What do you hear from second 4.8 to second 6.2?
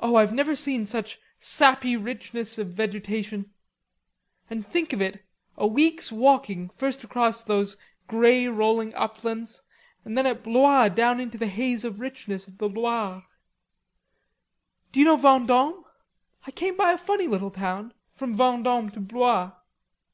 of it, a week's